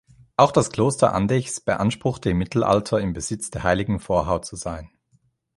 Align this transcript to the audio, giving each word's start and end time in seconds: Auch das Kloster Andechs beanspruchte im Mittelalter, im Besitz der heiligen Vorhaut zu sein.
Auch 0.35 0.51
das 0.51 0.71
Kloster 0.71 1.13
Andechs 1.13 1.59
beanspruchte 1.61 2.31
im 2.31 2.39
Mittelalter, 2.39 2.99
im 2.99 3.13
Besitz 3.13 3.51
der 3.51 3.61
heiligen 3.61 3.99
Vorhaut 3.99 4.47
zu 4.47 4.55
sein. 4.55 4.89